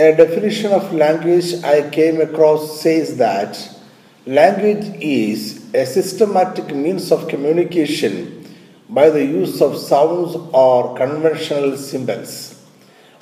A 0.00 0.16
definition 0.16 0.72
of 0.72 0.94
language 0.94 1.62
I 1.62 1.90
came 1.90 2.22
across 2.22 2.80
says 2.80 3.18
that 3.18 3.52
language 4.24 4.86
is 4.98 5.74
a 5.74 5.84
systematic 5.84 6.74
means 6.74 7.12
of 7.12 7.28
communication 7.28 8.14
by 8.88 9.10
the 9.10 9.22
use 9.22 9.60
of 9.60 9.76
sounds 9.76 10.36
or 10.54 10.96
conventional 10.96 11.76
symbols. 11.76 12.64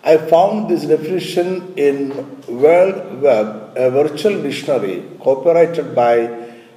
I 0.05 0.19
found 0.19 0.71
this 0.71 0.85
definition 0.85 1.75
in 1.77 2.13
WordWeb, 2.43 3.75
a 3.75 3.91
virtual 3.91 4.41
dictionary 4.41 5.03
copyrighted 5.21 5.97
by 5.97 6.15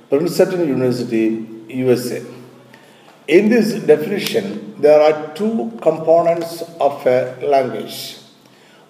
Princeton 0.10 0.68
University, 0.68 1.48
USA. 1.70 2.26
In 3.28 3.50
this 3.50 3.74
definition, 3.84 4.82
there 4.82 5.00
are 5.00 5.36
two 5.36 5.78
components 5.80 6.64
of 6.80 7.06
a 7.06 7.38
language 7.44 8.21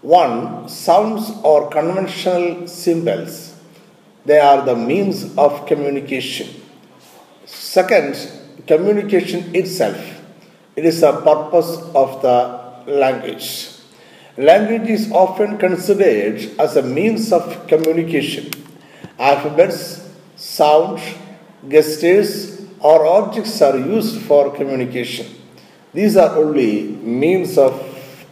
one, 0.02 0.68
sounds 0.68 1.31
or 1.43 1.70
conventional 1.70 2.67
symbols. 2.67 3.55
They 4.26 4.39
are 4.39 4.66
the 4.66 4.76
means 4.76 5.35
of 5.38 5.66
communication. 5.66 6.48
Second, 7.45 8.31
communication 8.67 9.55
itself. 9.55 10.21
It 10.76 10.85
is 10.85 11.03
a 11.03 11.13
purpose 11.13 11.77
of 11.93 12.21
the 12.21 12.84
language. 12.88 13.70
Language 14.38 14.90
is 14.90 15.12
often 15.12 15.57
considered 15.57 16.59
as 16.59 16.77
a 16.77 16.81
means 16.81 17.31
of 17.31 17.68
communication. 17.68 18.49
Alphabets, 19.20 20.09
sounds, 20.35 21.02
gestures, 21.68 22.62
or 22.79 23.05
objects 23.05 23.62
are 23.62 23.77
used 23.77 24.21
for 24.21 24.55
communication. 24.55 25.27
These 25.93 26.18
are 26.18 26.35
only 26.38 26.84
means 26.84 27.57
of 27.57 27.73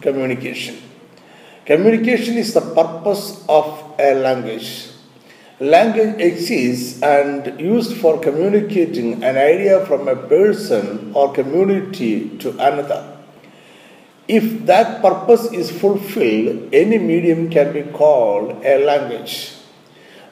communication. 0.01 0.88
Communication 1.69 2.35
is 2.35 2.55
the 2.55 2.61
purpose 2.61 3.45
of 3.47 3.93
a 3.99 4.15
language. 4.15 4.87
Language 5.59 6.19
exists 6.19 6.99
and 7.03 7.59
used 7.61 7.95
for 7.97 8.19
communicating 8.19 9.23
an 9.23 9.37
idea 9.37 9.85
from 9.85 10.07
a 10.07 10.15
person 10.15 11.11
or 11.13 11.31
community 11.31 12.35
to 12.39 12.49
another. 12.53 13.19
If 14.27 14.65
that 14.65 15.03
purpose 15.03 15.53
is 15.53 15.69
fulfilled, 15.69 16.73
any 16.73 16.97
medium 16.97 17.51
can 17.51 17.71
be 17.71 17.83
called 17.83 18.65
a 18.65 18.83
language. 18.83 19.53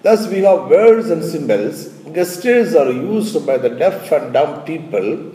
Thus, 0.02 0.28
we 0.28 0.40
have 0.40 0.68
words 0.68 1.12
and 1.12 1.24
symbols. 1.24 1.90
Gestures 2.16 2.74
are 2.74 2.90
used 2.92 3.46
by 3.46 3.60
the 3.60 3.70
deaf 3.70 4.12
and 4.12 4.34
dumb 4.34 4.66
people. 4.66 5.34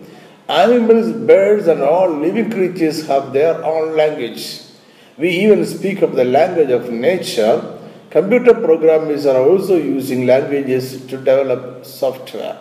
Animals, 0.48 1.12
birds, 1.12 1.68
and 1.68 1.80
all 1.80 2.10
living 2.10 2.50
creatures 2.50 3.06
have 3.06 3.32
their 3.32 3.64
own 3.64 3.96
language. 3.96 4.61
We 5.22 5.30
even 5.44 5.64
speak 5.64 6.02
of 6.02 6.16
the 6.16 6.24
language 6.24 6.70
of 6.70 6.90
nature. 6.90 7.78
Computer 8.10 8.54
programmers 8.54 9.24
are 9.24 9.40
also 9.40 9.76
using 9.76 10.26
languages 10.26 11.00
to 11.06 11.16
develop 11.16 11.86
software. 11.86 12.58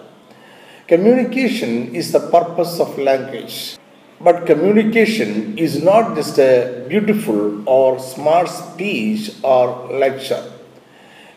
Communication 0.88 1.96
is 1.96 2.12
the 2.12 2.20
purpose 2.20 2.80
of 2.80 3.00
language. 3.00 3.78
But 4.20 4.46
communication 4.46 5.58
is 5.58 5.82
not 5.82 6.16
just 6.16 6.38
a 6.38 6.86
beautiful 6.88 7.68
or 7.68 7.98
smart 7.98 8.48
speech 8.48 9.32
or 9.42 9.90
lecture. 9.98 10.44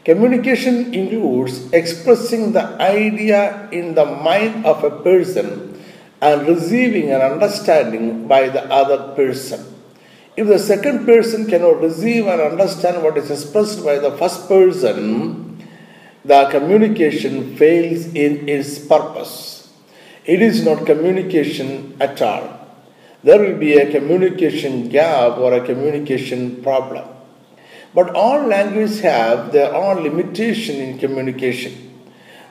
Communication 0.04 0.92
includes 0.92 1.72
expressing 1.72 2.52
the 2.52 2.66
idea 2.82 3.70
in 3.70 3.94
the 3.94 4.04
mind 4.04 4.66
of 4.66 4.84
a 4.84 4.90
person 4.90 5.80
and 6.20 6.46
receiving 6.46 7.12
an 7.12 7.22
understanding 7.22 8.28
by 8.28 8.50
the 8.50 8.70
other 8.70 9.14
person. 9.14 9.73
If 10.36 10.48
the 10.48 10.58
second 10.58 11.06
person 11.06 11.46
cannot 11.46 11.80
receive 11.80 12.26
and 12.26 12.40
understand 12.40 13.04
what 13.04 13.16
is 13.16 13.30
expressed 13.30 13.84
by 13.84 13.98
the 13.98 14.16
first 14.16 14.48
person, 14.48 15.64
the 16.24 16.48
communication 16.50 17.56
fails 17.56 18.06
in 18.06 18.48
its 18.48 18.80
purpose. 18.80 19.72
It 20.24 20.42
is 20.42 20.64
not 20.64 20.86
communication 20.86 21.96
at 22.00 22.20
all. 22.20 22.66
There 23.22 23.38
will 23.38 23.58
be 23.58 23.74
a 23.74 23.90
communication 23.92 24.88
gap 24.88 25.38
or 25.38 25.52
a 25.54 25.64
communication 25.64 26.62
problem. 26.64 27.06
But 27.94 28.12
all 28.16 28.44
languages 28.44 29.00
have 29.02 29.52
their 29.52 29.72
own 29.72 30.02
limitation 30.02 30.76
in 30.76 30.98
communication. 30.98 31.92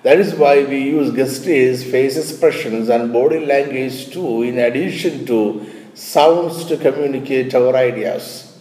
That 0.03 0.19
is 0.19 0.35
why 0.35 0.63
we 0.63 0.83
use 0.83 1.13
gestures, 1.13 1.83
face 1.83 2.15
expressions, 2.15 2.87
and 2.87 3.11
body 3.11 3.45
language 3.45 4.11
too, 4.11 4.43
in 4.43 4.57
addition 4.57 5.25
to 5.25 5.65
sounds 5.93 6.65
to 6.65 6.77
communicate 6.77 7.53
our 7.55 7.75
ideas. 7.75 8.59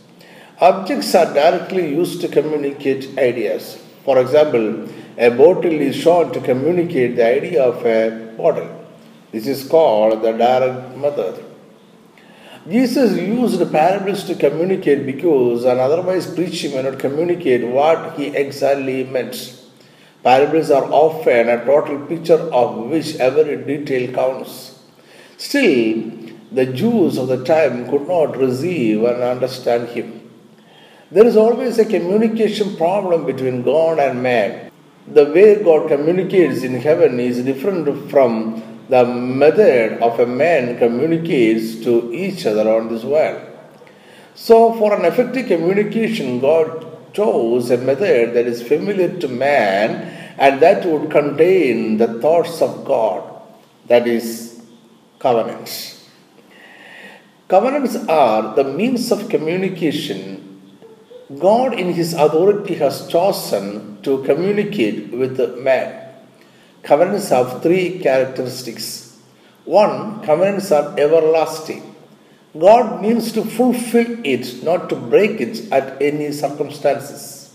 Objects 0.61 1.15
are 1.15 1.33
directly 1.33 1.89
used 1.95 2.21
to 2.21 2.29
communicate 2.29 3.19
ideas. 3.19 3.83
For 4.05 4.19
example, 4.19 4.89
a 5.19 5.31
bottle 5.31 5.81
is 5.89 5.97
shown 5.97 6.33
to 6.33 6.41
communicate 6.41 7.17
the 7.17 7.27
idea 7.27 7.63
of 7.63 7.85
a 7.85 8.35
bottle. 8.37 8.71
This 9.33 9.47
is 9.47 9.67
called 9.67 10.23
the 10.23 10.33
direct 10.33 10.97
method. 10.97 11.45
Jesus 12.69 13.19
used 13.19 13.73
parables 13.73 14.23
to 14.25 14.37
communicate 14.37 15.05
because 15.05 15.65
an 15.65 15.81
otherwise 15.81 16.33
preacher 16.33 16.69
may 16.69 16.83
not 16.83 16.99
communicate 16.99 17.67
what 17.67 18.17
he 18.17 18.27
exactly 18.27 19.03
meant. 19.05 19.59
Parables 20.23 20.71
are 20.71 20.85
often 20.85 21.49
a 21.49 21.65
total 21.65 22.07
picture 22.07 22.39
of 22.53 22.89
which 22.89 23.17
every 23.17 23.57
detail 23.57 24.13
counts. 24.13 24.79
Still, 25.39 26.13
the 26.55 26.67
Jews 26.67 27.17
of 27.19 27.29
the 27.29 27.45
time 27.45 27.89
could 27.91 28.07
not 28.07 28.37
receive 28.37 29.05
and 29.05 29.23
understand 29.23 29.89
him. 29.89 30.31
There 31.11 31.27
is 31.27 31.37
always 31.37 31.79
a 31.79 31.85
communication 31.85 32.77
problem 32.77 33.25
between 33.27 33.63
God 33.63 33.99
and 33.99 34.23
man. 34.23 34.71
The 35.07 35.27
way 35.27 35.63
God 35.63 35.89
communicates 35.89 36.63
in 36.63 36.75
heaven 36.75 37.19
is 37.21 37.43
different 37.43 38.11
from 38.11 38.63
the 38.89 39.05
method 39.05 40.03
of 40.03 40.21
a 40.21 40.27
man 40.27 40.79
communicates 40.79 41.83
to 41.85 42.13
each 42.13 42.47
other 42.47 42.69
on 42.71 42.89
this 42.89 43.05
world. 43.05 43.49
So, 44.35 44.75
for 44.75 44.95
an 44.95 45.05
effective 45.05 45.47
communication, 45.47 46.41
God 46.41 47.15
chose 47.15 47.71
a 47.71 47.79
method 47.79 48.35
that 48.35 48.47
is 48.47 48.63
familiar 48.63 49.19
to 49.21 49.29
man 49.29 50.35
and 50.39 50.61
that 50.61 50.85
would 50.87 51.11
contain 51.11 51.99
the 51.99 52.21
thoughts 52.21 52.63
of 52.63 52.85
God, 52.85 53.43
that 53.87 54.07
is, 54.07 54.63
covenants. 55.19 56.02
Covenants 57.53 57.97
are 58.09 58.55
the 58.55 58.65
means 58.65 59.13
of 59.13 59.29
communication. 59.29 60.63
God, 61.39 61.79
in 61.79 61.93
His 61.93 62.15
authority, 62.15 62.77
has 62.77 63.07
chosen 63.09 64.01
to 64.05 64.23
communicate 64.25 65.13
with 65.13 65.39
man. 65.59 66.15
Covenants 66.83 67.29
have 67.29 67.63
three 67.63 67.99
characteristics. 67.99 69.19
One, 69.67 70.23
covenants 70.25 70.73
are 70.73 70.99
everlasting. 70.99 71.95
God 72.59 73.03
means 73.03 73.33
to 73.33 73.45
fulfill 73.45 74.17
it, 74.25 74.65
not 74.65 74.89
to 74.89 74.97
break 74.97 75.39
it 75.43 75.71
at 75.71 76.01
any 76.01 76.33
circumstances. 76.33 77.55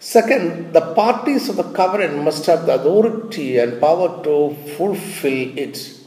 Second, 0.00 0.72
the 0.72 0.94
parties 0.94 1.50
of 1.50 1.56
the 1.56 1.70
covenant 1.74 2.24
must 2.24 2.46
have 2.46 2.64
the 2.64 2.76
authority 2.76 3.58
and 3.58 3.78
power 3.78 4.24
to 4.24 4.56
fulfill 4.78 5.58
it. 5.58 6.01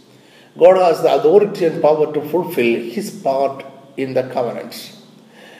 God 0.57 0.77
has 0.77 1.01
the 1.01 1.13
authority 1.15 1.65
and 1.65 1.81
power 1.81 2.13
to 2.13 2.21
fulfill 2.29 2.81
his 2.89 3.11
part 3.11 3.65
in 3.97 4.13
the 4.13 4.23
covenant. 4.29 4.93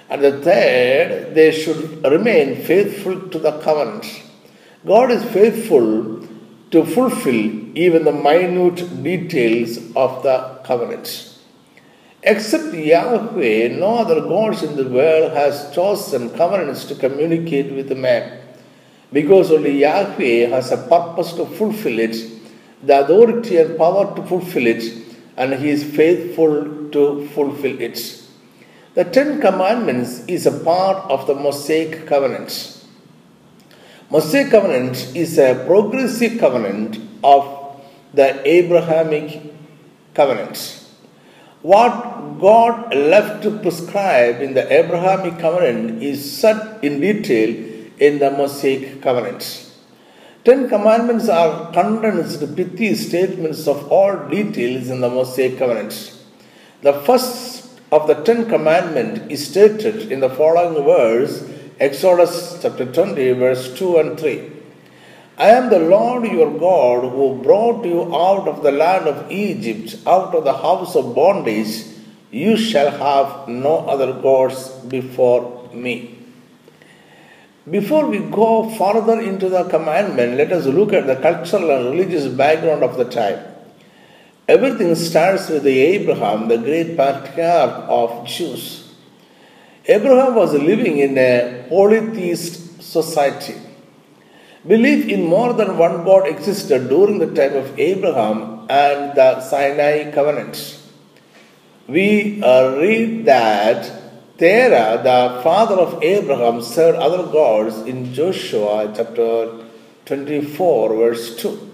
And 0.09 0.23
the 0.23 0.39
third, 0.41 1.35
they 1.35 1.51
should 1.51 2.03
remain 2.03 2.63
faithful 2.63 3.29
to 3.29 3.39
the 3.39 3.59
covenant. 3.59 4.23
God 4.85 5.11
is 5.11 5.23
faithful 5.25 6.25
to 6.71 6.85
fulfill 6.85 7.77
even 7.77 8.05
the 8.05 8.11
minute 8.11 9.03
details 9.03 9.77
of 9.95 10.23
the 10.23 10.59
covenant. 10.63 11.31
Except 12.23 12.73
Yahweh, 12.73 13.67
no 13.77 13.97
other 13.97 14.21
gods 14.21 14.63
in 14.63 14.75
the 14.75 14.87
world 14.87 15.31
has 15.33 15.73
chosen 15.73 16.29
covenants 16.31 16.85
to 16.85 16.95
communicate 16.95 17.71
with 17.71 17.95
man. 17.97 18.41
Because 19.13 19.51
only 19.51 19.81
Yahweh 19.81 20.47
has 20.47 20.71
a 20.71 20.77
purpose 20.77 21.33
to 21.33 21.45
fulfill 21.45 21.99
it 21.99 22.15
the 22.85 23.01
authority 23.01 23.57
and 23.57 23.77
power 23.77 24.15
to 24.15 24.23
fulfill 24.23 24.67
it, 24.67 24.83
and 25.37 25.53
he 25.53 25.69
is 25.69 25.83
faithful 25.83 26.89
to 26.91 27.27
fulfill 27.33 27.81
it. 27.81 28.21
The 28.93 29.03
Ten 29.03 29.41
Commandments 29.41 30.23
is 30.27 30.45
a 30.45 30.51
part 30.51 31.09
of 31.09 31.27
the 31.27 31.35
Mosaic 31.35 32.07
covenant. 32.07 32.83
Mosaic 34.09 34.51
covenant 34.51 35.15
is 35.15 35.37
a 35.37 35.63
progressive 35.65 36.39
covenant 36.39 36.99
of 37.23 37.81
the 38.13 38.47
Abrahamic 38.47 39.41
covenant. 40.13 40.81
What 41.61 42.39
God 42.39 42.95
left 42.95 43.43
to 43.43 43.57
prescribe 43.59 44.41
in 44.41 44.53
the 44.53 44.71
Abrahamic 44.71 45.39
covenant 45.39 46.03
is 46.03 46.39
set 46.39 46.83
in 46.83 47.01
detail 47.01 47.49
in 47.97 48.19
the 48.19 48.29
Mosaic 48.31 49.01
covenant. 49.01 49.64
Ten 50.45 50.69
Commandments 50.69 51.27
are 51.27 51.71
condensed 51.73 52.55
pithy 52.55 52.93
statements 52.93 53.67
of 53.67 53.91
all 53.91 54.15
details 54.29 54.91
in 54.91 55.01
the 55.01 55.09
Mosaic 55.09 55.57
Covenant. 55.57 56.13
The 56.83 56.93
first 56.93 57.67
of 57.91 58.05
the 58.05 58.13
Ten 58.13 58.47
Commandments 58.47 59.21
is 59.31 59.47
stated 59.47 60.11
in 60.11 60.19
the 60.19 60.29
following 60.29 60.83
verse 60.85 61.49
Exodus 61.79 62.59
chapter 62.61 62.85
20, 62.85 63.31
verse 63.31 63.75
2 63.79 63.97
and 63.97 64.19
3. 64.19 64.51
I 65.39 65.47
am 65.47 65.71
the 65.71 65.79
Lord 65.79 66.25
your 66.25 66.51
God 66.59 67.09
who 67.09 67.41
brought 67.41 67.83
you 67.83 68.15
out 68.15 68.47
of 68.47 68.61
the 68.61 68.71
land 68.71 69.07
of 69.07 69.31
Egypt, 69.31 69.97
out 70.05 70.35
of 70.35 70.43
the 70.43 70.53
house 70.53 70.95
of 70.95 71.15
bondage. 71.15 71.85
You 72.29 72.55
shall 72.55 72.91
have 72.91 73.47
no 73.47 73.77
other 73.87 74.13
gods 74.21 74.69
before 74.95 75.71
me. 75.73 76.15
Before 77.69 78.05
we 78.05 78.19
go 78.19 78.69
further 78.69 79.19
into 79.19 79.49
the 79.49 79.63
commandment, 79.63 80.37
let 80.37 80.51
us 80.51 80.65
look 80.67 80.93
at 80.93 81.07
the 81.07 81.15
cultural 81.15 81.71
and 81.71 81.85
religious 81.85 82.27
background 82.27 82.83
of 82.83 82.95
the 82.95 83.05
time. 83.05 83.39
Everything 84.47 84.93
starts 84.93 85.49
with 85.49 85.65
Abraham, 85.65 86.47
the 86.47 86.57
great 86.59 86.95
patriarch 86.95 87.85
of 87.89 88.27
Jews. 88.27 88.93
Abraham 89.87 90.35
was 90.35 90.53
living 90.53 90.99
in 90.99 91.17
a 91.17 91.65
polytheist 91.67 92.83
society. 92.83 93.55
Belief 94.67 95.07
in 95.07 95.25
more 95.25 95.53
than 95.53 95.79
one 95.79 96.03
God 96.05 96.27
existed 96.27 96.87
during 96.87 97.17
the 97.17 97.33
time 97.33 97.55
of 97.55 97.79
Abraham 97.79 98.67
and 98.69 99.15
the 99.15 99.41
Sinai 99.41 100.11
covenant. 100.11 100.79
We 101.87 102.43
uh, 102.43 102.77
read 102.77 103.25
that 103.25 104.04
Terah, 104.37 105.01
the 105.03 105.41
father 105.43 105.75
of 105.75 106.03
Abraham, 106.03 106.61
served 106.61 106.97
other 106.97 107.23
gods 107.31 107.77
in 107.87 108.13
Joshua 108.13 108.91
chapter 108.95 109.63
24, 110.05 110.95
verse 110.95 111.35
2. 111.37 111.71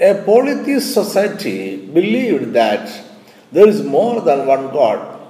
A 0.00 0.22
polytheist 0.24 0.92
society 0.92 1.76
believed 1.86 2.52
that 2.52 3.04
there 3.52 3.68
is 3.68 3.82
more 3.82 4.20
than 4.20 4.46
one 4.46 4.72
God. 4.72 5.20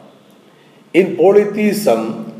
In 0.92 1.16
polytheism, 1.16 2.34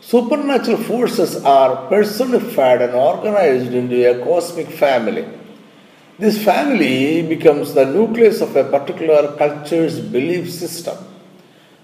Supernatural 0.00 0.78
forces 0.78 1.36
are 1.44 1.86
personified 1.88 2.80
and 2.80 2.94
organized 2.94 3.72
into 3.74 4.10
a 4.10 4.24
cosmic 4.24 4.68
family. 4.68 5.28
This 6.18 6.42
family 6.42 7.22
becomes 7.22 7.74
the 7.74 7.84
nucleus 7.84 8.40
of 8.40 8.56
a 8.56 8.64
particular 8.64 9.36
culture's 9.36 10.00
belief 10.00 10.50
system. 10.50 10.96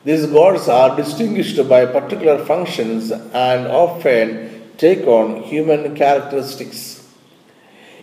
These 0.07 0.27
gods 0.27 0.69
are 0.69 0.95
distinguished 0.95 1.69
by 1.69 1.85
particular 1.85 2.45
functions 2.45 3.11
and 3.11 3.67
often 3.67 4.71
take 4.79 5.05
on 5.05 5.43
human 5.43 5.97
characteristics. 5.97 7.05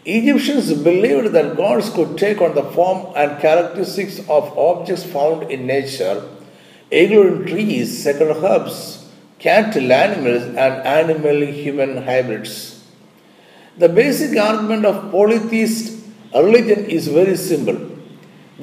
Egyptians 0.03 0.73
believed 0.73 1.31
that 1.31 1.55
gods 1.55 1.89
could 1.91 2.17
take 2.17 2.41
on 2.41 2.55
the 2.55 2.63
form 2.71 3.13
and 3.15 3.39
characteristics 3.39 4.19
of 4.27 4.57
objects 4.57 5.05
found 5.05 5.49
in 5.49 5.65
nature, 5.65 6.21
including 6.91 7.45
trees, 7.45 8.03
sacred 8.03 8.35
herbs, 8.35 9.07
cattle, 9.39 9.89
animals, 9.93 10.43
and 10.43 10.85
animal 10.99 11.39
human 11.45 12.03
hybrids. 12.03 12.83
The 13.77 13.87
basic 13.87 14.37
argument 14.37 14.85
of 14.85 15.09
polytheist 15.09 16.03
religion 16.35 16.83
is 16.83 17.07
very 17.07 17.37
simple. 17.37 17.92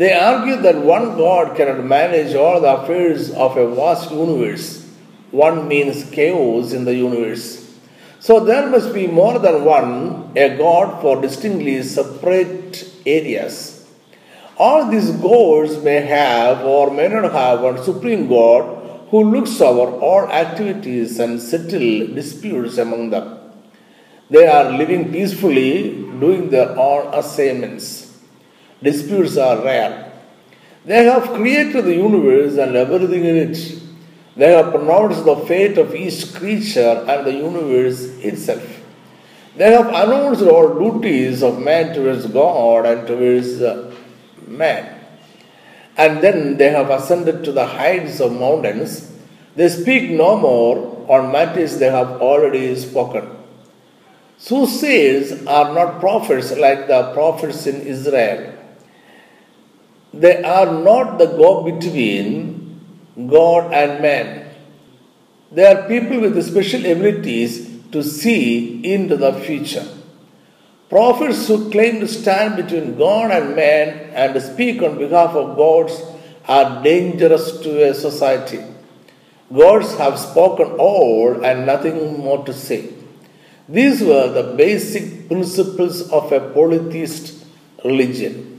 They 0.01 0.15
argue 0.15 0.57
that 0.63 0.79
one 0.79 1.19
God 1.19 1.55
cannot 1.55 1.85
manage 1.85 2.35
all 2.35 2.59
the 2.63 2.75
affairs 2.75 3.31
of 3.33 3.59
a 3.59 3.69
vast 3.75 4.11
universe. 4.11 4.87
One 5.31 5.69
means 5.69 6.09
chaos 6.11 6.73
in 6.73 6.87
the 6.87 6.95
universe. 6.95 7.45
So 8.19 8.41
there 8.41 8.67
must 8.71 8.95
be 8.95 9.07
more 9.09 9.39
than 9.39 9.63
one, 9.63 10.33
a 10.35 10.57
God 10.57 11.03
for 11.03 11.21
distinctly 11.21 11.83
separate 11.83 12.91
areas. 13.05 13.87
All 14.57 14.91
these 14.91 15.11
gods 15.11 15.77
may 15.85 16.01
have 16.01 16.65
or 16.65 16.91
may 16.91 17.09
not 17.09 17.31
have 17.33 17.61
one 17.61 17.85
supreme 17.85 18.27
God 18.27 19.07
who 19.11 19.23
looks 19.23 19.61
over 19.61 19.93
all 19.99 20.27
activities 20.31 21.19
and 21.21 21.39
settle 21.43 22.07
disputes 22.15 22.79
among 22.79 23.11
them. 23.11 23.39
They 24.31 24.47
are 24.47 24.73
living 24.73 25.13
peacefully, 25.13 25.91
doing 26.19 26.49
their 26.49 26.71
own 26.71 27.13
assignments. 27.13 28.00
Disputes 28.83 29.37
are 29.37 29.63
rare. 29.63 30.13
They 30.85 31.05
have 31.05 31.31
created 31.35 31.85
the 31.85 31.95
universe 31.95 32.57
and 32.57 32.77
everything 32.77 33.25
in 33.25 33.37
it. 33.37 33.83
They 34.37 34.53
have 34.53 34.73
pronounced 34.73 35.25
the 35.25 35.37
fate 35.37 35.77
of 35.77 35.95
each 35.95 36.35
creature 36.35 37.05
and 37.07 37.27
the 37.27 37.33
universe 37.33 38.05
itself. 38.19 38.81
They 39.57 39.73
have 39.73 39.89
announced 39.89 40.43
all 40.43 40.79
duties 40.79 41.43
of 41.43 41.59
man 41.59 41.95
towards 41.95 42.27
God 42.27 42.87
and 42.87 43.07
towards 43.07 43.61
uh, 43.61 43.95
man 44.47 45.01
and 46.01 46.23
then 46.23 46.57
they 46.57 46.71
have 46.71 46.89
ascended 46.89 47.45
to 47.45 47.53
the 47.53 47.67
heights 47.67 48.21
of 48.21 48.33
mountains. 48.33 49.13
They 49.57 49.69
speak 49.69 50.11
no 50.11 50.39
more 50.39 51.07
on 51.09 51.33
matters 51.33 51.79
they 51.79 51.91
have 51.91 52.23
already 52.23 52.75
spoken. 52.77 53.29
Soothsayers 54.39 55.47
are 55.47 55.75
not 55.75 56.01
prophets 56.01 56.57
like 56.57 56.87
the 56.87 57.13
prophets 57.13 57.67
in 57.67 57.83
Israel. 57.83 58.55
They 60.13 60.43
are 60.43 60.67
not 60.67 61.19
the 61.19 61.27
go 61.27 61.63
between 61.63 62.81
God 63.29 63.73
and 63.73 64.03
man. 64.03 64.49
They 65.53 65.67
are 65.67 65.89
people 65.89 66.21
with 66.21 66.43
special 66.45 66.85
abilities 66.85 67.69
to 67.93 68.03
see 68.03 68.85
into 68.85 69.17
the 69.17 69.33
future. 69.33 69.87
Prophets 70.89 71.47
who 71.47 71.71
claim 71.71 72.01
to 72.01 72.09
stand 72.09 72.57
between 72.57 72.97
God 72.99 73.31
and 73.31 73.55
man 73.55 74.11
and 74.13 74.43
speak 74.43 74.83
on 74.83 74.99
behalf 74.99 75.37
of 75.37 75.57
gods 75.57 76.01
are 76.47 76.83
dangerous 76.83 77.61
to 77.61 77.91
a 77.91 77.95
society. 77.95 78.61
Gods 79.57 79.97
have 79.99 80.19
spoken 80.19 80.73
all 80.79 81.45
and 81.45 81.67
nothing 81.67 82.19
more 82.19 82.45
to 82.45 82.53
say. 82.53 82.93
These 83.69 84.03
were 84.03 84.29
the 84.29 84.55
basic 84.57 85.29
principles 85.29 86.11
of 86.11 86.33
a 86.33 86.41
polytheist 86.41 87.45
religion. 87.85 88.50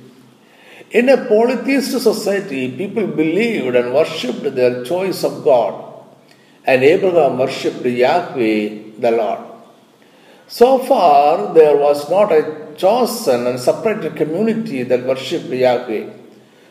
In 0.91 1.07
a 1.07 1.25
polytheist 1.25 1.91
society, 2.01 2.69
people 2.69 3.07
believed 3.07 3.77
and 3.77 3.93
worshipped 3.93 4.43
their 4.55 4.83
choice 4.83 5.23
of 5.23 5.41
God, 5.41 5.73
and 6.65 6.83
Abraham 6.83 7.37
worshipped 7.37 7.85
Yahweh 7.85 8.99
the 8.99 9.11
Lord. 9.11 9.39
So 10.49 10.79
far, 10.79 11.53
there 11.53 11.77
was 11.77 12.09
not 12.09 12.33
a 12.33 12.73
chosen 12.75 13.47
and 13.47 13.57
separated 13.57 14.17
community 14.17 14.83
that 14.83 15.05
worshipped 15.05 15.45
Yahweh. 15.45 16.09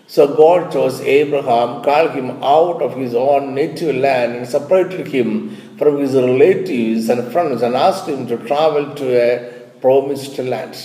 So 0.07 0.37
God 0.37 0.71
chose 0.71 1.01
Abraham, 1.01 1.83
called 1.83 2.11
him 2.11 2.43
out 2.43 2.83
of 2.83 2.97
his 2.97 3.15
own 3.15 3.55
native 3.55 3.97
land, 3.97 4.37
and 4.37 4.47
separated 4.47 5.07
him 5.07 5.57
from 5.79 5.99
his 5.99 6.13
relatives 6.13 7.09
and 7.09 7.33
friends 7.33 7.63
and 7.63 7.75
asked 7.75 8.07
him 8.07 8.27
to 8.27 8.37
travel 8.37 8.95
to 8.97 9.07
a 9.17 9.51
promised 9.81 10.39
land. 10.39 10.77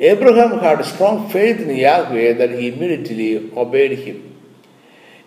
Abraham 0.00 0.58
had 0.60 0.84
strong 0.84 1.28
faith 1.28 1.60
in 1.60 1.74
Yahweh 1.74 2.34
that 2.34 2.50
he 2.50 2.68
immediately 2.68 3.52
obeyed 3.56 3.98
him. 3.98 4.36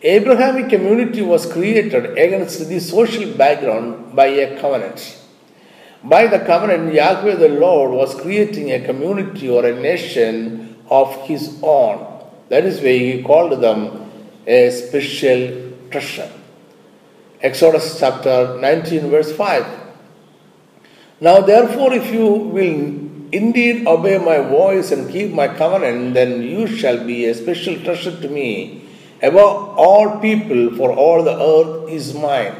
Abrahamic 0.01 0.69
community 0.69 1.21
was 1.21 1.51
created 1.51 2.17
against 2.17 2.67
the 2.67 2.79
social 2.79 3.33
background 3.33 4.15
by 4.15 4.27
a 4.27 4.59
covenant. 4.59 5.19
By 6.03 6.27
the 6.27 6.39
covenant, 6.39 6.93
Yahweh 6.93 7.35
the 7.35 7.49
Lord 7.49 7.91
was 7.91 8.15
creating 8.15 8.71
a 8.71 8.79
community 8.83 9.49
or 9.49 9.65
a 9.65 9.79
nation 9.79 10.77
of 10.89 11.13
his 11.27 11.59
own. 11.61 12.07
That 12.49 12.65
is 12.65 12.79
why 12.81 12.97
he 12.97 13.23
called 13.23 13.61
them 13.61 14.09
a 14.47 14.71
special 14.71 15.73
treasure. 15.91 16.31
Exodus 17.41 17.99
chapter 17.99 18.57
19, 18.59 19.09
verse 19.09 19.35
5. 19.35 19.65
Now, 21.19 21.41
therefore, 21.41 21.93
if 21.93 22.11
you 22.11 22.25
will 22.25 23.10
indeed 23.31 23.87
obey 23.87 24.17
my 24.17 24.39
voice 24.39 24.91
and 24.91 25.11
keep 25.11 25.31
my 25.31 25.47
covenant, 25.47 26.13
then 26.13 26.41
you 26.41 26.67
shall 26.67 27.03
be 27.05 27.25
a 27.25 27.33
special 27.33 27.75
treasure 27.81 28.19
to 28.21 28.27
me 28.27 28.81
above 29.21 29.77
all 29.77 30.19
people, 30.19 30.75
for 30.75 30.91
all 30.91 31.23
the 31.23 31.37
earth 31.39 31.89
is 31.89 32.13
mine. 32.13 32.55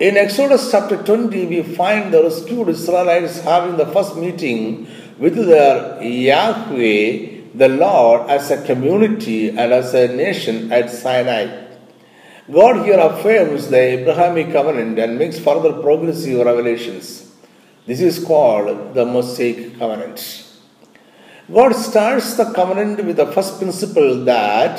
In 0.00 0.16
Exodus 0.16 0.70
chapter 0.70 1.02
20, 1.02 1.46
we 1.46 1.62
find 1.62 2.12
the 2.12 2.22
rescued 2.22 2.68
Israelites 2.68 3.40
having 3.40 3.76
the 3.76 3.86
first 3.86 4.16
meeting 4.16 4.86
with 5.18 5.34
their 5.34 6.02
Yahweh, 6.02 7.42
the 7.54 7.68
Lord, 7.68 8.30
as 8.30 8.50
a 8.50 8.62
community 8.64 9.48
and 9.48 9.72
as 9.72 9.94
a 9.94 10.08
nation 10.08 10.72
at 10.72 10.90
Sinai. 10.90 11.66
God 12.50 12.84
here 12.86 12.98
affirms 12.98 13.68
the 13.68 13.78
Abrahamic 13.78 14.52
covenant 14.52 14.98
and 14.98 15.18
makes 15.18 15.38
further 15.38 15.72
progressive 15.82 16.46
revelations. 16.46 17.27
This 17.88 18.02
is 18.02 18.22
called 18.22 18.92
the 18.92 19.06
Mosaic 19.06 19.78
covenant. 19.78 20.18
God 21.50 21.72
starts 21.72 22.34
the 22.34 22.52
covenant 22.52 23.02
with 23.06 23.16
the 23.16 23.32
first 23.32 23.58
principle 23.58 24.26
that 24.26 24.74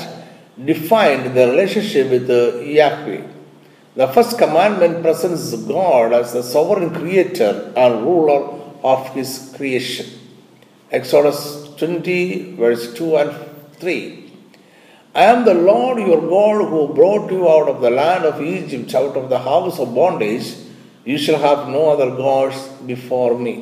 defined 0.63 1.35
the 1.35 1.47
relationship 1.47 2.11
with 2.11 2.29
Yahweh. 2.29 3.23
The 3.95 4.07
first 4.09 4.37
commandment 4.37 5.01
presents 5.01 5.55
God 5.55 6.13
as 6.13 6.33
the 6.33 6.43
sovereign 6.43 6.93
creator 6.93 7.73
and 7.75 8.03
ruler 8.03 8.41
of 8.83 9.09
his 9.15 9.53
creation. 9.57 10.05
Exodus 10.91 11.67
20, 11.77 12.57
verse 12.57 12.93
2 12.93 13.17
and 13.17 13.31
3. 13.73 14.31
I 15.15 15.23
am 15.23 15.45
the 15.45 15.55
Lord 15.55 15.97
your 15.97 16.21
God 16.21 16.69
who 16.69 16.93
brought 16.93 17.31
you 17.31 17.49
out 17.49 17.69
of 17.69 17.81
the 17.81 17.89
land 17.89 18.23
of 18.23 18.39
Egypt, 18.39 18.93
out 18.93 19.17
of 19.17 19.29
the 19.29 19.39
house 19.39 19.79
of 19.79 19.95
bondage. 19.95 20.68
You 21.09 21.17
shall 21.17 21.39
have 21.39 21.67
no 21.69 21.89
other 21.89 22.11
gods 22.15 22.55
before 22.85 23.35
me. 23.35 23.53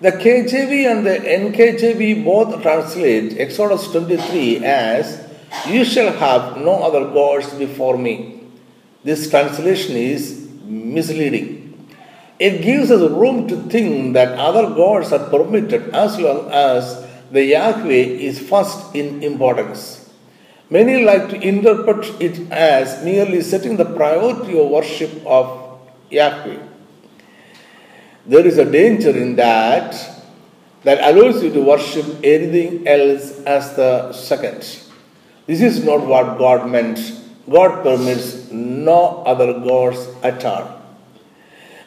The 0.00 0.12
KJV 0.12 0.90
and 0.90 1.06
the 1.06 1.16
NKJV 1.18 2.24
both 2.24 2.62
translate 2.62 3.38
Exodus 3.38 3.90
23 3.90 4.64
as, 4.64 5.22
You 5.66 5.84
shall 5.84 6.10
have 6.14 6.56
no 6.56 6.82
other 6.84 7.04
gods 7.12 7.52
before 7.52 7.98
me. 7.98 8.40
This 9.04 9.28
translation 9.28 9.94
is 9.96 10.48
misleading. 10.64 11.86
It 12.38 12.62
gives 12.62 12.90
us 12.90 13.10
room 13.10 13.46
to 13.48 13.56
think 13.68 14.14
that 14.14 14.38
other 14.38 14.74
gods 14.74 15.12
are 15.12 15.28
permitted 15.28 15.90
as 15.94 16.18
long 16.18 16.50
as 16.50 17.06
the 17.30 17.44
Yahweh 17.44 18.06
is 18.30 18.38
first 18.38 18.94
in 18.94 19.22
importance. 19.22 20.08
Many 20.70 21.04
like 21.04 21.28
to 21.28 21.38
interpret 21.38 22.06
it 22.22 22.50
as 22.50 23.04
merely 23.04 23.42
setting 23.42 23.76
the 23.76 23.84
priority 23.84 24.58
of 24.58 24.70
worship 24.70 25.12
of 25.26 25.65
Yahweh. 26.10 26.62
There 28.26 28.46
is 28.46 28.58
a 28.58 28.70
danger 28.70 29.10
in 29.10 29.36
that 29.36 29.94
that 30.82 30.98
allows 31.00 31.42
you 31.42 31.52
to 31.52 31.60
worship 31.60 32.06
anything 32.22 32.86
else 32.86 33.40
as 33.44 33.74
the 33.76 34.12
second. 34.12 34.60
This 35.46 35.60
is 35.60 35.84
not 35.84 36.06
what 36.06 36.38
God 36.38 36.68
meant. 36.68 36.98
God 37.48 37.82
permits 37.82 38.50
no 38.50 39.22
other 39.24 39.52
gods 39.60 40.08
at 40.22 40.44
all. 40.44 40.82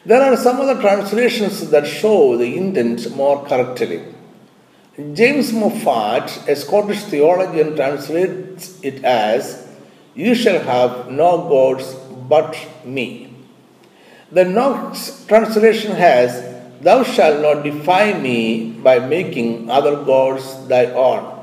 There 0.04 0.22
are 0.22 0.36
some 0.36 0.60
other 0.60 0.80
translations 0.80 1.70
that 1.70 1.86
show 1.86 2.36
the 2.38 2.56
intent 2.56 3.14
more 3.14 3.44
correctly. 3.44 4.02
James 5.14 5.52
Moffatt, 5.52 6.48
a 6.48 6.56
Scottish 6.56 7.02
theologian, 7.04 7.76
translates 7.76 8.80
it 8.82 9.04
as, 9.04 9.68
You 10.14 10.34
shall 10.34 10.60
have 10.60 11.10
no 11.10 11.48
gods 11.48 11.94
but 12.28 12.56
me. 12.84 13.29
The 14.32 14.44
Knox 14.44 15.24
translation 15.26 15.92
has, 15.92 16.48
Thou 16.80 17.02
shalt 17.02 17.42
not 17.42 17.64
defy 17.64 18.18
me 18.18 18.70
by 18.70 19.00
making 19.00 19.68
other 19.68 19.96
gods 20.04 20.68
thy 20.68 20.86
own. 20.86 21.40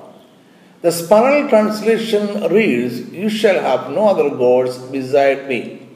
The 0.81 0.91
Sparrow 0.91 1.49
translation 1.49 2.49
reads, 2.51 3.09
You 3.11 3.29
shall 3.29 3.59
have 3.59 3.91
no 3.91 4.07
other 4.07 4.29
gods 4.29 4.77
beside 4.77 5.49
me. 5.49 5.87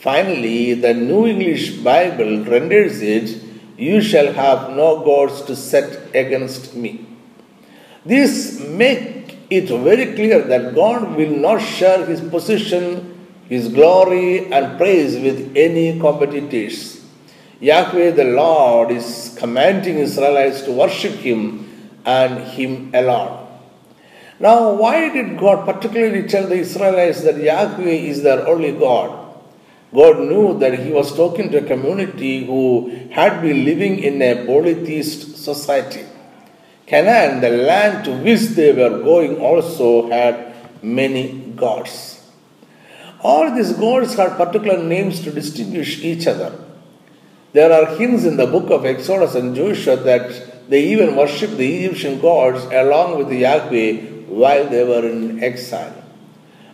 Finally, 0.00 0.74
the 0.74 0.94
New 0.94 1.26
English 1.26 1.76
Bible 1.78 2.44
renders 2.44 3.02
it, 3.02 3.42
You 3.76 4.00
shall 4.00 4.32
have 4.32 4.70
no 4.70 5.04
gods 5.04 5.42
to 5.42 5.54
set 5.54 6.14
against 6.14 6.74
me. 6.74 7.06
This 8.06 8.58
make 8.60 9.36
it 9.50 9.68
very 9.68 10.14
clear 10.14 10.40
that 10.40 10.74
God 10.74 11.14
will 11.14 11.36
not 11.36 11.58
share 11.58 12.06
his 12.06 12.20
position, 12.20 13.11
his 13.52 13.68
glory 13.68 14.50
and 14.50 14.78
praise 14.78 15.14
with 15.24 15.38
any 15.56 15.98
competitors. 16.00 16.76
Yahweh 17.60 18.10
the 18.12 18.24
Lord 18.24 18.90
is 18.90 19.36
commanding 19.38 19.98
Israelites 19.98 20.62
to 20.62 20.72
worship 20.72 21.12
him 21.12 21.40
and 22.04 22.38
him 22.54 22.90
alone. 22.94 23.46
Now, 24.40 24.72
why 24.72 25.10
did 25.12 25.38
God 25.38 25.64
particularly 25.64 26.26
tell 26.26 26.48
the 26.48 26.56
Israelites 26.56 27.22
that 27.22 27.36
Yahweh 27.36 27.98
is 28.12 28.22
their 28.22 28.48
only 28.48 28.72
God? 28.72 29.10
God 29.94 30.20
knew 30.20 30.58
that 30.58 30.78
he 30.78 30.90
was 30.90 31.14
talking 31.14 31.50
to 31.50 31.58
a 31.58 31.66
community 31.66 32.46
who 32.46 32.90
had 33.10 33.42
been 33.42 33.64
living 33.66 33.98
in 33.98 34.22
a 34.22 34.46
polytheist 34.46 35.36
society. 35.36 36.06
Canaan, 36.86 37.42
the 37.42 37.50
land 37.50 38.06
to 38.06 38.16
which 38.22 38.40
they 38.56 38.72
were 38.72 39.02
going, 39.02 39.38
also 39.38 40.08
had 40.08 40.54
many 40.82 41.52
gods. 41.54 42.21
All 43.22 43.54
these 43.54 43.72
gods 43.72 44.14
had 44.14 44.36
particular 44.36 44.82
names 44.82 45.20
to 45.22 45.30
distinguish 45.30 46.02
each 46.02 46.26
other. 46.26 46.52
There 47.52 47.72
are 47.72 47.96
hints 47.96 48.24
in 48.24 48.36
the 48.36 48.46
book 48.46 48.70
of 48.70 48.84
Exodus 48.84 49.34
and 49.34 49.54
Joshua 49.54 49.96
that 49.96 50.68
they 50.68 50.88
even 50.88 51.14
worshipped 51.16 51.56
the 51.56 51.84
Egyptian 51.84 52.20
gods 52.20 52.64
along 52.64 53.18
with 53.18 53.30
Yahweh 53.30 54.24
while 54.26 54.68
they 54.68 54.82
were 54.84 55.06
in 55.06 55.42
exile. 55.42 56.02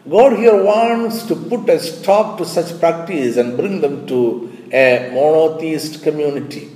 God 0.09 0.38
here 0.38 0.62
wants 0.62 1.25
to 1.25 1.37
put 1.37 1.69
a 1.69 1.78
stop 1.78 2.38
to 2.38 2.47
such 2.47 2.78
practice 2.81 3.37
and 3.37 3.57
bring 3.59 3.81
them 3.83 4.07
to 4.07 4.50
a 4.73 5.11
monotheist 5.12 6.02
community. 6.02 6.71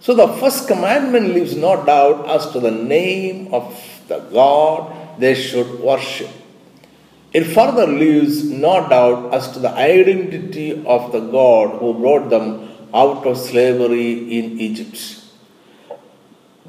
So 0.00 0.14
the 0.14 0.28
first 0.28 0.66
commandment 0.66 1.34
leaves 1.34 1.54
no 1.54 1.84
doubt 1.84 2.28
as 2.28 2.50
to 2.52 2.60
the 2.60 2.70
name 2.70 3.52
of 3.54 3.78
the 4.08 4.18
God 4.18 5.20
they 5.20 5.34
should 5.34 5.78
worship. 5.78 6.30
It 7.32 7.44
further 7.44 7.86
leaves 7.86 8.44
no 8.44 8.88
doubt 8.88 9.32
as 9.32 9.52
to 9.52 9.60
the 9.60 9.70
identity 9.70 10.84
of 10.84 11.12
the 11.12 11.20
God 11.20 11.78
who 11.78 11.94
brought 11.94 12.28
them 12.28 12.68
out 12.92 13.24
of 13.24 13.38
slavery 13.38 14.36
in 14.38 14.60
Egypt. 14.60 15.22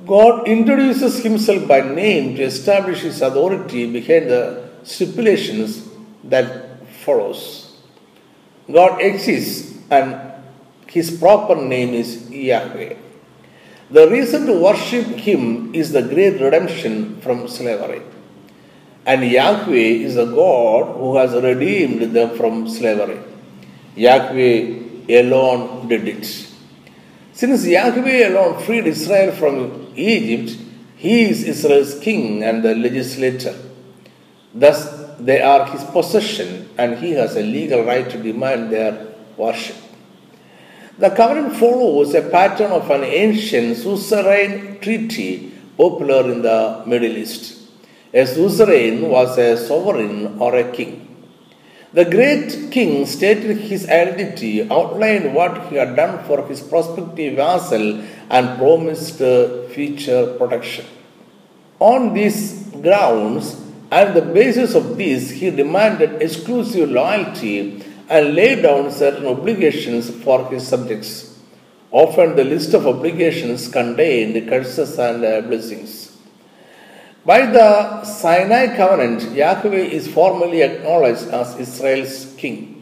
God 0.05 0.47
introduces 0.47 1.23
himself 1.23 1.67
by 1.67 1.81
name 1.81 2.35
to 2.35 2.43
establish 2.43 3.01
his 3.01 3.21
authority 3.21 3.91
behind 3.91 4.29
the 4.29 4.69
stipulations 4.83 5.87
that 6.23 6.85
follows. 7.03 7.77
God 8.71 9.01
exists 9.01 9.77
and 9.89 10.31
his 10.87 11.09
proper 11.17 11.55
name 11.55 11.93
is 11.93 12.29
Yahweh. 12.29 12.95
The 13.89 14.09
reason 14.09 14.45
to 14.45 14.53
worship 14.53 15.05
him 15.05 15.73
is 15.73 15.91
the 15.91 16.01
great 16.01 16.39
redemption 16.39 17.19
from 17.21 17.47
slavery. 17.47 18.01
And 19.05 19.23
Yahweh 19.23 20.05
is 20.05 20.15
the 20.15 20.25
God 20.25 20.97
who 20.97 21.17
has 21.17 21.33
redeemed 21.33 22.13
them 22.13 22.37
from 22.37 22.69
slavery. 22.69 23.19
Yahweh 23.95 24.79
alone 25.09 25.87
did 25.87 26.07
it. 26.07 26.47
Since 27.33 27.65
Yahweh 27.65 28.27
alone 28.27 28.61
freed 28.63 28.85
Israel 28.85 29.31
from 29.31 29.91
Egypt, 29.95 30.57
he 30.95 31.23
is 31.23 31.43
Israel's 31.43 31.99
king 31.99 32.43
and 32.43 32.61
the 32.61 32.75
legislator. 32.75 33.55
Thus, 34.53 35.01
they 35.19 35.41
are 35.41 35.65
his 35.65 35.83
possession, 35.85 36.69
and 36.77 36.97
he 36.97 37.11
has 37.13 37.35
a 37.35 37.41
legal 37.41 37.83
right 37.83 38.07
to 38.09 38.21
demand 38.21 38.71
their 38.71 39.07
worship. 39.37 39.77
The 40.97 41.09
covenant 41.09 41.55
follows 41.55 42.13
a 42.13 42.21
pattern 42.21 42.71
of 42.71 42.91
an 42.91 43.03
ancient 43.03 43.77
suzerain 43.77 44.79
treaty 44.81 45.51
popular 45.77 46.31
in 46.31 46.43
the 46.43 46.83
Middle 46.85 47.17
East. 47.17 47.60
A 48.13 48.25
suzerain 48.25 49.09
was 49.09 49.37
a 49.37 49.55
sovereign 49.55 50.37
or 50.39 50.55
a 50.55 50.69
king. 50.71 51.07
The 51.93 52.05
great 52.05 52.71
king 52.71 53.05
stated 53.05 53.57
his 53.57 53.87
identity, 53.87 54.69
outlined 54.69 55.33
what 55.33 55.67
he 55.67 55.75
had 55.75 55.95
done 55.95 56.23
for 56.25 56.45
his 56.47 56.61
prospective 56.61 57.35
vassal, 57.35 58.01
and 58.29 58.57
promised 58.57 59.17
future 59.73 60.35
protection. 60.37 60.85
On 61.79 62.13
these 62.13 62.63
grounds, 62.81 63.59
and 63.91 64.15
the 64.15 64.21
basis 64.21 64.73
of 64.73 64.97
this, 64.97 65.29
he 65.29 65.49
demanded 65.49 66.21
exclusive 66.21 66.89
loyalty 66.89 67.83
and 68.09 68.35
laid 68.35 68.63
down 68.63 68.89
certain 68.91 69.25
obligations 69.25 70.09
for 70.23 70.49
his 70.49 70.65
subjects. 70.67 71.39
Often, 71.91 72.37
the 72.37 72.45
list 72.45 72.73
of 72.73 72.87
obligations 72.87 73.67
contained 73.67 74.47
curses 74.47 74.97
and 74.97 75.25
uh, 75.25 75.41
blessings. 75.41 76.00
By 77.23 77.45
the 77.45 78.03
Sinai 78.03 78.75
covenant, 78.75 79.31
Yahweh 79.31 79.85
is 79.97 80.07
formally 80.07 80.63
acknowledged 80.63 81.27
as 81.27 81.55
Israel's 81.59 82.33
king. 82.35 82.81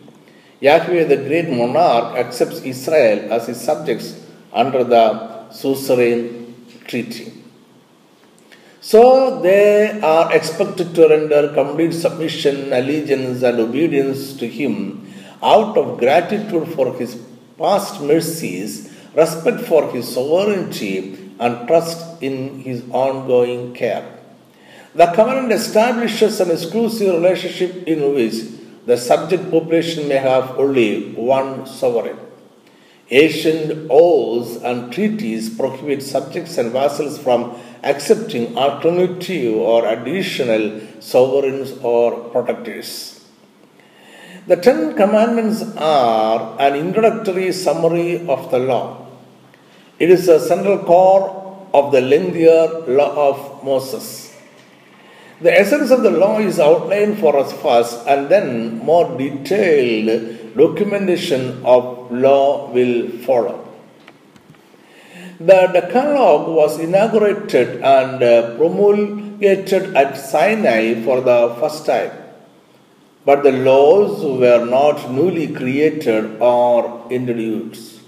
Yahweh, 0.62 1.04
the 1.06 1.18
great 1.18 1.50
monarch, 1.50 2.16
accepts 2.18 2.62
Israel 2.62 3.34
as 3.34 3.48
his 3.48 3.60
subjects 3.60 4.16
under 4.54 4.86
the 4.86 5.50
suzerain 5.52 6.56
treaty. 6.88 7.34
So 8.82 9.42
they 9.42 10.00
are 10.00 10.34
expected 10.34 10.96
to 10.96 11.10
render 11.10 11.54
complete 11.54 11.92
submission, 11.92 12.72
allegiance, 12.72 13.44
and 13.44 13.60
obedience 13.60 14.34
to 14.38 14.48
Him 14.48 15.12
out 15.44 15.78
of 15.78 16.00
gratitude 16.00 16.70
for 16.70 16.96
His 16.96 17.22
past 17.58 18.02
mercies, 18.02 18.90
respect 19.14 19.62
for 19.62 19.92
His 19.92 20.08
sovereignty, 20.14 21.34
and 21.40 21.68
trust 21.68 22.24
in 22.24 22.62
His 22.62 22.84
ongoing 22.92 23.74
care. 23.74 24.19
The 24.96 25.06
covenant 25.08 25.52
establishes 25.52 26.40
an 26.40 26.50
exclusive 26.50 27.14
relationship 27.14 27.88
in 27.88 28.16
which 28.16 28.34
the 28.88 28.98
subject 28.98 29.52
population 29.52 30.08
may 30.08 30.18
have 30.18 30.58
only 30.58 31.14
one 31.14 31.68
sovereign. 31.68 32.18
Ancient 33.12 33.88
oaths 33.90 34.64
and 34.64 34.92
treaties 34.92 35.56
prohibit 35.56 36.02
subjects 36.02 36.58
and 36.58 36.72
vassals 36.72 37.20
from 37.20 37.56
accepting 37.84 38.58
alternative 38.58 39.56
or 39.56 39.88
additional 39.88 40.82
sovereigns 41.00 41.72
or 41.84 42.30
protectors. 42.30 43.26
The 44.48 44.56
Ten 44.56 44.96
Commandments 44.96 45.62
are 45.78 46.60
an 46.60 46.76
introductory 46.76 47.52
summary 47.52 48.28
of 48.28 48.50
the 48.50 48.58
law. 48.58 49.06
It 50.00 50.10
is 50.10 50.26
the 50.26 50.40
central 50.40 50.80
core 50.80 51.68
of 51.74 51.92
the 51.92 52.02
lengthier 52.02 52.68
law 52.88 53.30
of 53.30 53.64
Moses. 53.64 54.29
The 55.42 55.58
essence 55.58 55.90
of 55.90 56.04
the 56.04 56.12
law 56.12 56.40
is 56.40 56.60
outlined 56.60 57.18
for 57.20 57.38
us 57.38 57.54
first 57.62 58.06
and 58.06 58.28
then 58.28 58.80
more 58.80 59.18
detailed 59.18 60.58
documentation 60.58 61.64
of 61.64 62.12
law 62.12 62.70
will 62.72 63.08
follow. 63.20 63.66
The 65.40 65.68
Decalogue 65.72 66.50
was 66.50 66.78
inaugurated 66.78 67.82
and 67.82 68.22
uh, 68.22 68.58
promulgated 68.58 69.96
at 69.96 70.18
Sinai 70.18 71.02
for 71.06 71.22
the 71.22 71.56
first 71.62 71.86
time. 71.86 72.12
But 73.24 73.44
the 73.44 73.54
laws 73.54 74.22
were 74.22 74.66
not 74.66 75.10
newly 75.10 75.54
created 75.54 76.42
or 76.42 77.08
introduced. 77.10 78.02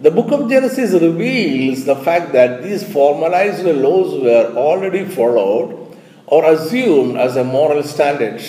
The 0.00 0.10
book 0.10 0.32
of 0.32 0.50
Genesis 0.50 1.00
reveals 1.00 1.84
the 1.84 1.94
fact 1.94 2.32
that 2.32 2.64
these 2.64 2.82
formalized 2.92 3.64
laws 3.64 4.20
were 4.20 4.52
already 4.56 5.04
followed 5.04 5.81
or 6.34 6.44
assumed 6.50 7.18
as 7.18 7.36
a 7.36 7.44
moral 7.44 7.82
standard. 7.82 8.42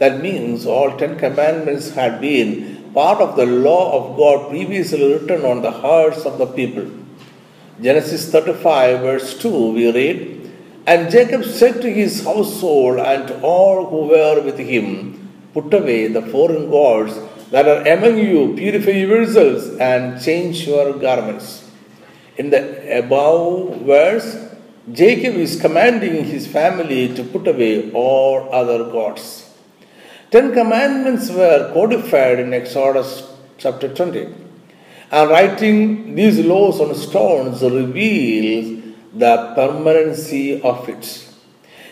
That 0.00 0.20
means 0.20 0.66
all 0.66 0.96
Ten 0.98 1.16
Commandments 1.16 1.90
had 1.90 2.20
been 2.20 2.90
part 2.92 3.20
of 3.20 3.36
the 3.36 3.46
law 3.46 3.84
of 3.96 4.16
God 4.16 4.48
previously 4.50 5.06
written 5.12 5.44
on 5.44 5.62
the 5.62 5.70
hearts 5.70 6.24
of 6.26 6.38
the 6.38 6.46
people. 6.46 6.86
Genesis 7.80 8.30
35, 8.32 9.00
verse 9.00 9.38
2, 9.38 9.72
we 9.76 9.92
read, 9.92 10.50
And 10.88 11.10
Jacob 11.10 11.44
said 11.44 11.80
to 11.82 11.92
his 12.00 12.24
household 12.24 12.98
and 12.98 13.30
all 13.42 13.86
who 13.90 14.08
were 14.14 14.40
with 14.42 14.58
him, 14.58 14.88
Put 15.52 15.72
away 15.72 16.08
the 16.08 16.22
foreign 16.22 16.68
gods 16.68 17.16
that 17.52 17.68
are 17.68 17.82
among 17.94 18.18
you, 18.18 18.54
purify 18.56 18.90
yourselves, 18.90 19.68
and 19.76 20.20
change 20.20 20.66
your 20.66 20.94
garments. 20.94 21.70
In 22.36 22.50
the 22.50 22.98
above 22.98 23.82
verse, 23.82 24.53
Jacob 24.92 25.36
is 25.36 25.58
commanding 25.58 26.24
his 26.24 26.46
family 26.46 27.14
to 27.14 27.24
put 27.24 27.48
away 27.48 27.90
all 27.92 28.52
other 28.52 28.84
gods. 28.90 29.50
Ten 30.30 30.52
commandments 30.52 31.30
were 31.30 31.70
codified 31.72 32.38
in 32.38 32.52
Exodus 32.52 33.26
chapter 33.56 33.88
20. 33.88 34.28
And 35.10 35.30
writing 35.30 36.14
these 36.14 36.38
laws 36.38 36.80
on 36.80 36.94
stones 36.96 37.62
reveals 37.62 38.82
the 39.14 39.52
permanency 39.54 40.60
of 40.60 40.86
it. 40.86 41.30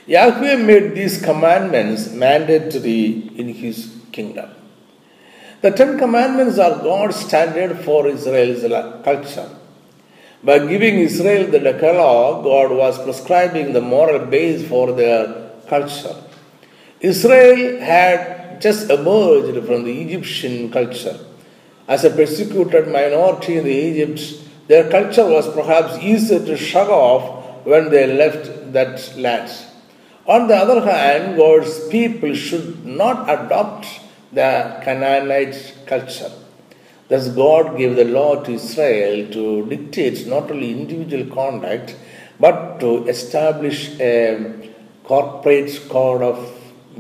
Yahweh 0.07 0.57
made 0.57 0.95
these 0.95 1.23
commandments 1.23 2.11
mandatory 2.11 3.31
in 3.37 3.49
his 3.55 3.97
kingdom. 4.11 4.51
The 5.63 5.71
Ten 5.71 5.97
Commandments 5.97 6.59
are 6.59 6.83
God's 6.83 7.17
standard 7.17 7.79
for 7.85 8.07
Israel's 8.09 8.63
culture. 9.05 9.49
By 10.45 10.59
giving 10.67 10.99
Israel 10.99 11.51
the 11.51 11.61
Decalogue, 11.61 12.45
God 12.45 12.73
was 12.77 13.03
prescribing 13.03 13.73
the 13.73 13.81
moral 13.81 14.27
base 14.27 14.67
for 14.69 14.93
their 14.93 15.51
culture. 15.69 16.17
Israel 17.01 17.81
had 17.81 18.61
just 18.61 18.91
emerged 18.91 19.67
from 19.67 19.85
the 19.85 20.01
Egyptian 20.03 20.71
culture 20.71 21.19
as 21.89 22.05
a 22.05 22.11
persecuted 22.11 22.89
minority 22.89 23.57
in 23.59 23.65
the 23.65 23.71
Egypt, 23.71 24.21
their 24.69 24.89
culture 24.91 25.27
was 25.27 25.53
perhaps 25.53 25.99
easier 25.99 26.39
to 26.39 26.57
shrug 26.57 26.89
off 26.89 27.67
when 27.67 27.91
they 27.91 28.07
left 28.07 28.73
that 28.73 29.15
land. 29.17 29.51
On 30.27 30.47
the 30.47 30.57
other 30.57 30.81
hand, 30.81 31.37
God's 31.37 31.89
people 31.89 32.35
should 32.35 32.85
not 32.87 33.29
adopt 33.29 33.87
the 34.33 34.81
Canaanite 34.85 35.75
culture. 35.87 36.31
Thus, 37.12 37.28
God 37.28 37.76
gave 37.76 37.95
the 37.97 38.07
law 38.07 38.42
to 38.42 38.52
Israel 38.52 39.31
to 39.33 39.66
dictate 39.73 40.26
not 40.26 40.50
only 40.50 40.71
individual 40.71 41.26
conduct 41.35 41.95
but 42.40 42.81
to 42.81 42.90
establish 43.14 43.81
a 44.00 44.14
corporate 45.04 45.73
code 45.90 46.23
of 46.23 46.38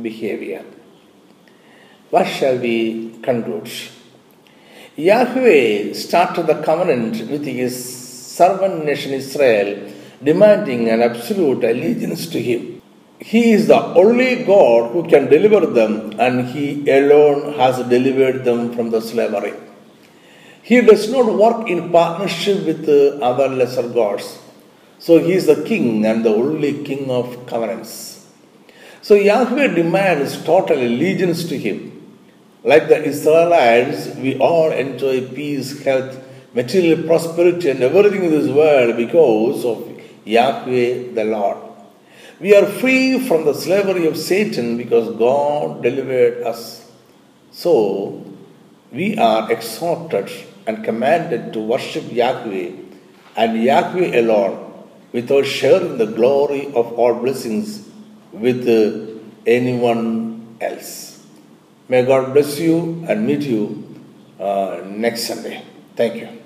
behavior. 0.08 0.64
What 2.10 2.26
shall 2.26 2.58
we 2.58 2.76
conclude? 3.22 3.70
Yahweh 4.96 5.94
started 5.94 6.46
the 6.46 6.58
covenant 6.68 7.30
with 7.30 7.46
his 7.46 7.74
servant 8.38 8.84
nation 8.84 9.12
Israel, 9.22 9.70
demanding 10.22 10.90
an 10.90 11.00
absolute 11.00 11.64
allegiance 11.64 12.26
to 12.26 12.38
him. 12.50 12.82
He 13.18 13.52
is 13.52 13.66
the 13.66 13.82
only 14.04 14.44
God 14.44 14.92
who 14.92 15.08
can 15.08 15.30
deliver 15.34 15.64
them, 15.64 15.92
and 16.18 16.48
He 16.54 16.64
alone 17.00 17.54
has 17.54 17.76
delivered 17.88 18.44
them 18.44 18.74
from 18.74 18.90
the 18.90 19.00
slavery. 19.00 19.54
He 20.62 20.80
does 20.80 21.10
not 21.10 21.26
work 21.26 21.68
in 21.68 21.90
partnership 21.90 22.64
with 22.64 22.88
uh, 22.88 23.18
other 23.24 23.48
lesser 23.48 23.88
gods. 23.88 24.38
So 25.00 25.18
He 25.18 25.32
is 25.32 25.46
the 25.46 25.64
King 25.64 26.06
and 26.06 26.24
the 26.24 26.30
only 26.30 26.84
King 26.84 27.10
of 27.10 27.46
covenants. 27.46 28.30
So 29.02 29.14
Yahweh 29.14 29.74
demands 29.74 30.42
total 30.44 30.78
allegiance 30.78 31.44
to 31.48 31.58
Him. 31.58 31.90
Like 32.62 32.86
the 32.86 33.02
Israelites, 33.02 34.14
we 34.14 34.38
all 34.38 34.70
enjoy 34.70 35.26
peace, 35.26 35.82
health, 35.82 36.16
material 36.54 37.02
prosperity, 37.08 37.70
and 37.70 37.82
everything 37.82 38.24
in 38.24 38.30
this 38.30 38.48
world 38.48 38.96
because 38.96 39.64
of 39.64 40.00
Yahweh 40.24 41.12
the 41.14 41.24
Lord. 41.24 41.58
We 42.38 42.54
are 42.54 42.66
free 42.66 43.18
from 43.26 43.44
the 43.44 43.54
slavery 43.54 44.06
of 44.06 44.16
Satan 44.16 44.76
because 44.76 45.16
God 45.16 45.82
delivered 45.82 46.44
us. 46.44 46.88
So, 47.50 48.24
we 48.92 49.18
are 49.18 49.50
exhorted 49.50 50.30
and 50.66 50.84
commanded 50.84 51.52
to 51.52 51.60
worship 51.60 52.10
Yahweh 52.10 52.72
and 53.36 53.62
Yahweh 53.62 54.18
alone 54.20 54.84
without 55.12 55.44
sharing 55.46 55.98
the 55.98 56.06
glory 56.06 56.66
of 56.74 56.92
all 56.94 57.14
blessings 57.14 57.88
with 58.32 58.68
anyone 59.46 60.56
else. 60.60 61.24
May 61.88 62.04
God 62.04 62.32
bless 62.32 62.58
you 62.58 63.04
and 63.08 63.26
meet 63.26 63.42
you 63.42 63.84
uh, 64.40 64.82
next 64.86 65.24
Sunday. 65.24 65.62
Thank 65.96 66.16
you. 66.16 66.38